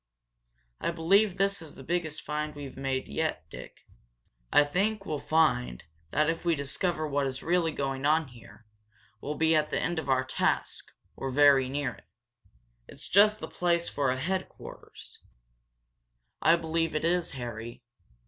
[0.79, 3.93] "I believe this is the biggest find we've made yet, Dick," he
[4.57, 4.61] said.
[4.61, 8.65] "I think we'll find that if we discover what is really going on here,
[9.21, 12.05] we'll be at the end of our task or very near it.
[12.87, 15.19] It's just the place for a headquarters."
[16.41, 17.83] "I believe it is, Harry.